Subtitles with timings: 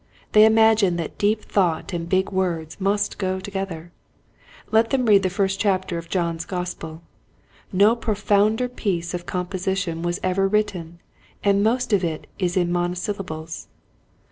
[0.31, 3.91] They imagine that deep thought ^ and big words must go together.
[4.71, 7.03] Let them read the first chapter of John's Gospel.
[7.71, 10.97] No profounder piece of composi tion was ever written,
[11.43, 13.67] and most of it is in monosyllables.